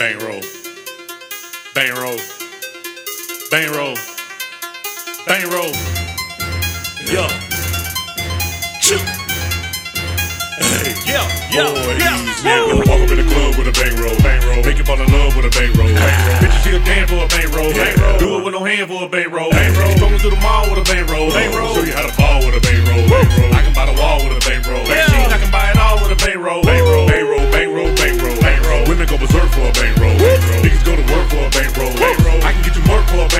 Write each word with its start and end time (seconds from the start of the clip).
Bankroll. 0.00 0.40
Bankroll. 1.74 2.16
Bankroll. 3.52 3.96
Bankroll. 5.28 5.72
Yo. 7.04 7.28
Shoot. 8.80 9.04
Hey. 10.56 10.96
Yeah, 11.04 11.20
yeah, 11.52 11.68
Boy, 11.68 12.00
yeah. 12.00 12.16
he's 12.16 12.40
never 12.40 12.80
walk 12.88 13.04
up 13.04 13.12
in 13.12 13.20
the 13.20 13.28
club 13.28 13.60
with 13.60 13.68
a 13.68 13.76
bankroll. 13.76 14.16
Bankroll. 14.24 14.64
Make 14.64 14.78
you 14.78 14.84
fall 14.84 14.96
in 14.96 15.12
love 15.12 15.36
with 15.36 15.44
a 15.44 15.52
bankroll. 15.52 15.92
Bankroll. 15.92 16.48
Bitches 16.48 16.64
feel 16.64 16.80
damn 16.80 17.06
for 17.06 17.20
a 17.20 17.28
bankroll. 17.28 17.68
Bankroll. 17.68 18.16
Do 18.16 18.40
it 18.40 18.44
with 18.44 18.54
no 18.54 18.64
hand 18.64 18.88
for 18.88 19.04
a 19.04 19.08
bankroll. 19.08 19.50
Bankroll. 19.50 20.00
Going 20.00 20.18
through 20.18 20.30
the 20.30 20.40
mall 20.40 20.64
with 20.72 20.80
a 20.80 20.86
bankroll. 20.88 21.28
Bankroll. 21.28 21.74
Show 21.76 21.84
you 21.84 21.92
how 21.92 22.08
to 22.08 22.16
ball 22.16 22.40
with 22.40 22.56
a 22.56 22.62
bankroll. 22.64 23.04
Bankroll. 23.04 23.52
I 23.52 23.60
can 23.68 23.74
buy 23.76 23.84
the 23.84 24.00
wall 24.00 24.24
with 24.24 24.32
a 24.32 24.48
bankroll. 24.48 24.80
Yeah. 24.88 25.28
I 25.28 25.36
can 25.36 25.52
buy 25.52 25.68
it 25.68 25.76
all 25.76 26.00
with 26.00 26.08
a 26.08 26.16
bankroll. 26.16 26.16
Bankroll. 26.16 26.39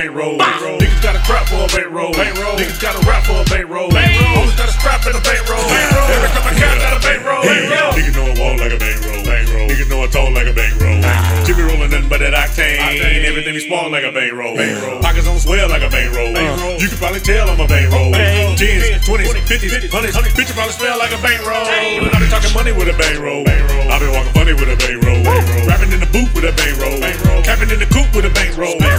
Bankroll. 0.01 0.37
Bankroll. 0.37 0.77
Niggas 0.81 1.01
got 1.03 1.15
a 1.15 1.21
trap 1.29 1.45
for 1.45 1.61
a 1.61 1.69
bankroll. 1.69 2.11
Bankroll. 2.13 2.57
Niggas 2.57 2.81
got 2.81 2.97
a 2.97 3.01
rap 3.05 3.23
for 3.23 3.37
a 3.37 3.45
bankroll. 3.45 3.89
Bankroll. 3.89 4.37
Always 4.41 4.57
got 4.57 4.69
a 4.69 4.73
strap 4.73 5.05
in 5.05 5.13
a 5.13 5.21
bankroll. 5.21 5.61
Bankroll. 5.69 6.09
Every 6.09 6.29
time 6.33 6.45
I 6.49 6.53
count, 6.57 6.77
got 6.81 6.93
a 6.97 7.01
bankroll. 7.05 7.41
Bankroll. 7.45 7.91
Niggas 7.93 8.15
know 8.17 8.25
I 8.25 8.33
walk 8.41 8.55
like 8.57 8.73
a 8.73 8.79
bankroll. 8.81 9.21
Bankroll. 9.21 9.67
Niggas 9.69 9.89
know 9.89 10.01
I 10.01 10.07
talk 10.09 10.29
like 10.33 10.49
a 10.49 10.55
bankroll. 10.57 10.97
Jimmy 11.45 11.63
rolling 11.69 11.91
nothing 11.93 12.09
but 12.09 12.19
that 12.21 12.33
octane. 12.33 12.81
Octane. 12.81 13.25
Everything 13.29 13.53
be 13.53 13.61
small 13.61 13.89
like 13.93 14.05
a 14.05 14.11
bankroll. 14.11 14.57
Pockets 15.01 15.27
on 15.27 15.37
swell 15.37 15.69
like 15.69 15.85
a 15.85 15.89
bankroll. 15.89 16.33
You 16.81 16.87
can 16.89 16.97
probably 16.97 17.21
tell 17.21 17.49
I'm 17.49 17.61
a 17.61 17.67
bankroll. 17.67 18.09
Bankroll. 18.11 18.57
Tens, 18.57 19.05
twenties, 19.05 19.29
fifties, 19.45 19.93
hundreds. 19.93 20.17
Bitch, 20.17 20.49
you 20.49 20.55
probably 20.57 20.73
smell 20.73 20.97
like 20.97 21.13
a 21.13 21.21
bankroll. 21.21 21.61
And 21.61 22.09
I 22.09 22.17
be 22.17 22.25
talking 22.25 22.53
money 22.57 22.73
with 22.73 22.89
a 22.89 22.97
bankroll. 22.97 23.45
I 23.45 24.01
be 24.01 24.09
walking 24.09 24.33
funny 24.33 24.53
with 24.57 24.69
a 24.69 24.77
bankroll. 24.81 25.21
Rapping 25.69 25.93
in 25.93 26.01
the 26.01 26.09
booth 26.09 26.33
with 26.33 26.49
a 26.49 26.53
bankroll. 26.57 26.97
Capping 27.45 27.69
in 27.69 27.77
the 27.77 27.89
coop 27.89 28.09
with 28.15 28.25
a 28.25 28.33
bankroll. 28.33 28.77
Get 28.81 28.90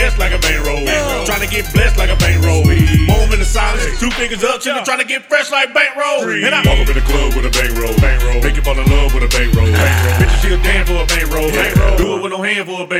finesse 0.00 0.18
like 0.18 0.32
a 0.32 0.38
bankroll. 0.38 0.84
Trying 1.26 1.44
to 1.46 1.50
get 1.50 1.72
blessed 1.72 1.98
like 1.98 2.10
a 2.10 2.16
bankroll. 2.16 2.64
Moment 2.64 3.40
of 3.40 3.46
silence, 3.46 3.84
two 4.00 4.10
fingers 4.10 4.42
up, 4.42 4.60
chillin', 4.60 4.84
trying 4.84 5.00
to 5.00 5.04
get 5.04 5.28
fresh 5.28 5.50
like 5.50 5.74
bankroll. 5.74 6.28
And 6.30 6.54
I 6.54 6.64
walk 6.64 6.80
up 6.80 6.88
in 6.88 6.96
the 6.96 7.04
club 7.04 7.34
with 7.34 7.44
a 7.44 7.50
bankroll. 7.50 8.40
Make 8.42 8.56
you 8.56 8.62
fall 8.62 8.78
in 8.78 8.88
love 8.88 9.12
with 9.14 9.24
a 9.24 9.28
bankroll. 9.28 9.68
Ah. 9.68 10.18
Bitches 10.20 10.40
feel 10.40 10.58
damn 10.62 10.86
for 10.86 11.02
a 11.02 11.06
bankroll. 11.06 11.50
Do 11.96 12.16
it 12.16 12.22
with 12.22 12.32
no 12.32 12.42
hand 12.42 12.66
for 12.66 12.82
a 12.82 12.86
bankroll. 12.86 12.99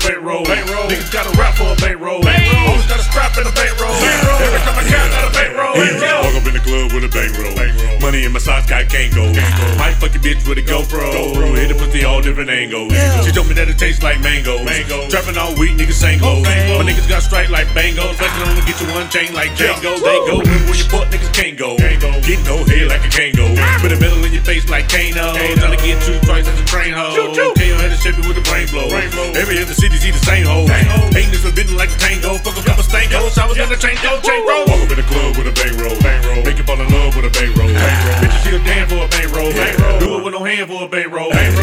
For 0.00 0.10
a 0.10 0.14
bankroll. 0.14 0.44
Niggas 0.90 1.12
got 1.12 1.26
a 1.26 1.32
rap 1.38 1.54
for 1.54 1.70
a 1.70 1.76
bankroll. 1.76 2.22
Always 2.24 2.86
got 2.86 2.98
a 2.98 3.06
strap 3.06 3.36
in 3.38 3.46
a 3.46 3.52
bankroll. 3.52 3.94
bankroll. 3.94 4.40
Every 4.42 4.60
time 4.66 4.78
I 4.78 4.84
count, 4.88 5.08
got 5.12 5.24
a 5.28 5.32
bankroll. 5.32 5.74
Walk 5.74 6.34
up 6.34 6.46
in 6.46 6.54
the 6.54 6.64
club 6.64 6.92
with 6.92 7.04
a 7.04 7.12
bankroll. 7.12 7.54
bankroll. 7.54 8.00
Money 8.00 8.24
in 8.24 8.32
my 8.32 8.38
socks, 8.38 8.66
got 8.66 8.86
Kango. 8.86 9.30
Might 9.78 9.94
fuck 9.98 10.14
your 10.14 10.22
bitch 10.22 10.46
with 10.48 10.58
a 10.58 10.64
GoPro. 10.64 11.54
Hit 11.54 11.70
it 11.70 11.78
pussy 11.78 12.04
all 12.04 12.20
different 12.20 12.50
angles. 12.50 12.92
She 13.24 13.30
told 13.30 13.48
me 13.48 13.54
that 13.54 13.68
it 13.68 13.78
tastes 13.78 14.02
like 14.02 14.20
mango. 14.20 14.58
Trapping 15.08 15.38
all 15.38 15.54
week, 15.56 15.76
niggas 15.78 16.02
ain't 16.02 16.22
oh, 16.22 16.42
go. 16.42 16.78
My 16.78 16.84
niggas 16.84 17.08
got 17.08 17.22
striped 17.22 17.50
like 17.50 17.68
bangos. 17.68 18.14
Flexing 18.18 18.42
on 18.42 18.56
to 18.56 18.64
get 18.66 18.80
you 18.80 18.88
one 18.90 19.08
chain 19.10 19.30
like 19.34 19.52
Django. 19.54 19.94
They 20.00 20.18
go 20.26 20.42
where 20.42 20.76
your 20.76 20.90
butt 20.90 21.08
niggas 21.10 21.32
can't 21.32 21.56
go. 21.56 21.76
Get 21.78 22.40
no 22.44 22.64
head 22.64 22.88
like 22.88 23.04
a 23.04 23.10
Kango. 23.10 23.54
Ah. 23.58 23.78
Put 23.80 23.92
a 23.92 23.98
metal 24.00 24.24
in 24.24 24.32
your 24.32 24.42
face 24.42 24.68
like 24.68 24.88
Kano. 24.88 25.34
Trying 25.34 25.76
to 25.76 25.80
get 25.80 26.02
two 26.02 26.18
twice 26.26 26.48
as 26.48 26.58
a 26.58 26.64
train 26.64 26.92
hoe. 26.92 27.14
KO 27.14 27.76
had 27.78 27.90
to 27.94 27.98
shape 28.00 28.18
it 28.18 28.26
with 28.26 28.38
a 28.38 28.44
brain 28.48 28.63
For 40.66 40.84
a 40.84 40.88
bankroll. 40.88 41.53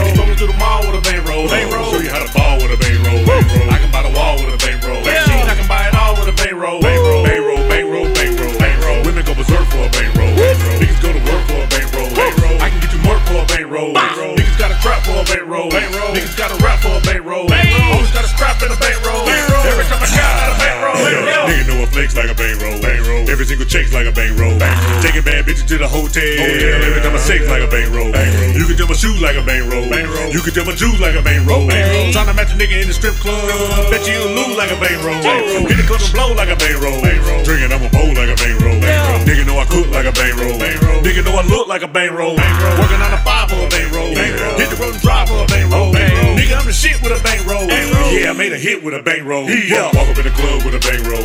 Bad 25.41 25.49
bitches 25.49 25.67
to 25.67 25.77
the 25.77 25.87
hotel. 25.87 26.21
Every 26.21 27.01
time 27.01 27.15
I 27.15 27.19
sex 27.19 27.47
like 27.49 27.61
a 27.61 27.67
bankroll. 27.67 28.13
You 28.53 28.65
can 28.65 28.77
tell 28.77 28.87
my 28.87 28.93
shoes 28.93 29.21
like 29.21 29.35
a 29.35 29.43
bankroll. 29.43 29.85
You 30.29 30.41
can 30.41 30.53
tell 30.53 30.65
my 30.65 30.75
jewels 30.75 30.99
like 30.99 31.15
a 31.15 31.21
bankroll. 31.21 31.67
Trying 31.67 32.27
to 32.27 32.33
match 32.33 32.53
a 32.53 32.57
nigga 32.57 32.81
in 32.81 32.87
the 32.87 32.93
strip 32.93 33.15
club. 33.15 33.41
Bet 33.89 34.05
you 34.07 34.13
you'll 34.13 34.33
lose 34.37 34.57
like 34.57 34.71
a 34.71 34.79
bankroll. 34.79 35.17
Hit 35.65 35.77
the 35.77 35.85
club 35.87 36.01
and 36.01 36.13
blow 36.13 36.33
like 36.33 36.49
a 36.49 36.57
bankroll. 36.57 37.01
Drinking, 37.43 37.71
I'm 37.73 37.81
a 37.81 37.89
bowl 37.89 38.13
like 38.13 38.29
a 38.29 38.37
bankroll. 38.37 38.77
Nigga 39.25 39.45
know 39.45 39.57
I 39.57 39.65
cook 39.65 39.89
like 39.89 40.05
a 40.05 40.13
bankroll. 40.13 40.57
Nigga 41.01 41.25
know 41.25 41.35
I 41.35 41.43
look 41.47 41.67
like 41.67 41.81
a 41.81 41.89
bankroll. 41.89 42.37
Working 42.37 43.01
on 43.01 43.13
a 43.13 43.21
five 43.25 43.49
for 43.49 43.65
a 43.65 43.69
bankroll. 43.69 44.13
Hit 44.13 44.69
the 44.69 44.77
road 44.77 44.93
and 44.93 45.01
drive 45.01 45.27
for 45.29 45.41
a 45.43 45.47
bankroll. 45.47 45.93
Nigga, 45.93 46.53
I'm 46.59 46.65
the 46.65 46.73
shit 46.73 47.01
with 47.01 47.17
a 47.17 47.21
bankroll. 47.23 47.65
Yeah, 48.11 48.31
I 48.31 48.33
made 48.33 48.53
a 48.53 48.59
hit 48.59 48.83
with 48.83 48.93
a 48.93 49.01
bankroll. 49.01 49.49
Yeah, 49.49 49.89
walk 49.95 50.09
up 50.11 50.17
in 50.17 50.25
the 50.27 50.35
club 50.35 50.63
with 50.65 50.75
a 50.75 50.81
bankroll. 50.83 51.23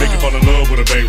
Make 0.00 0.12
you 0.14 0.20
fall 0.22 0.34
in 0.34 0.44
love 0.46 0.70
with 0.70 0.80
a 0.80 0.86
bankroll. 0.88 1.07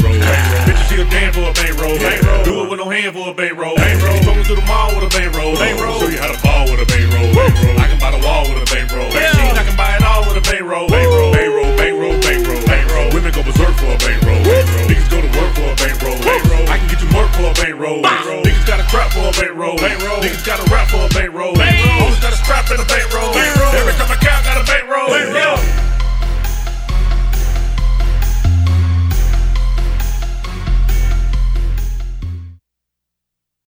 Bitches 0.90 0.98
feel 0.98 1.06
damn 1.10 1.34
for 1.34 1.46
a 1.46 1.54
bankroll. 1.54 1.98
Do 2.44 2.66
it 2.66 2.70
with 2.70 2.80
no 2.80 2.90
hand 2.90 3.14
for 3.14 3.30
a 3.30 3.34
bankroll. 3.34 3.78
Going 3.78 4.44
through 4.44 4.58
the 4.58 4.66
mall 4.66 4.90
with 4.96 5.06
a 5.06 5.12
bankroll. 5.14 5.56
Show 5.56 6.10
you 6.10 6.18
how 6.18 6.34
to 6.34 6.42
ball 6.42 6.66
with 6.66 6.82
a 6.82 6.86
bankroll. 6.86 7.30
I 7.78 7.88
can 7.88 8.00
buy 8.00 8.12
the 8.12 8.22
wall 8.26 8.50
with 8.50 8.58
a 8.58 8.68
bankroll. 8.74 9.06
I 9.06 9.64
can 9.64 9.78
buy 9.78 9.96
it 9.96 10.04
all 10.04 10.26
with 10.26 10.38
a 10.38 10.42
bankroll. 10.42 10.90
Bankroll, 10.90 11.32
bankroll, 11.34 12.18
bankroll, 12.20 12.62
bankroll. 12.66 13.08
Women 13.14 13.32
go 13.32 13.44
berserk 13.44 13.76
for 13.78 13.94
a 13.94 13.98
bankroll. 14.02 14.42
Niggas 14.90 15.10
go 15.14 15.22
to 15.22 15.30
work 15.38 15.54
for 15.54 15.70
a 15.70 15.76
bankroll. 15.78 16.18
I 16.70 16.78
can 16.82 16.88
get 16.90 17.02
you 17.02 17.10
work 17.14 17.30
for 17.38 17.48
a 17.50 17.54
bankroll. 17.54 18.02
Niggas 18.02 18.66
got 18.66 18.82
a 18.82 18.86
trap 18.90 19.14
for 19.14 19.30
a 19.30 19.34
bankroll. 19.38 19.78
Niggas 19.78 20.46
got 20.46 20.58
a 20.58 20.66
rap 20.74 20.90
for 20.90 21.06
a 21.06 21.10
bankroll. 21.14 21.54
Always 21.54 22.20
got 22.20 22.34
a 22.34 22.40
strap 22.42 22.66
in 22.74 22.78
the 22.82 22.88
bankroll. 22.90 23.30
Every 23.38 23.94
time 23.94 24.10
I 24.10 24.18
count, 24.18 24.42
got 24.46 24.58
a 24.58 24.66
bankroll. 24.66 25.89